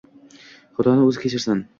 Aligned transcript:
Xudoni 0.79 1.05
o‘zi 1.09 1.23
kechirsin. 1.27 1.63